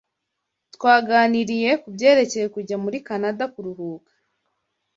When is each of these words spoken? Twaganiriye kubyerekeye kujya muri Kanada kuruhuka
Twaganiriye 0.75 1.69
kubyerekeye 1.81 2.45
kujya 2.55 2.75
muri 2.83 2.97
Kanada 3.07 3.43
kuruhuka 3.53 4.11